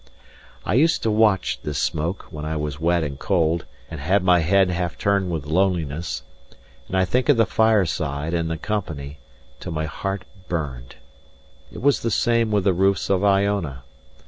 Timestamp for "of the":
7.29-7.45